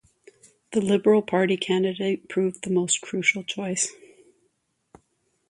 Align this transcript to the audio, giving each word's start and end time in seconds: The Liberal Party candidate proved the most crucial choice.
The 0.71 0.81
Liberal 0.81 1.21
Party 1.21 1.55
candidate 1.57 2.27
proved 2.27 2.63
the 2.63 2.71
most 2.71 3.01
crucial 3.01 3.43
choice. 3.43 3.91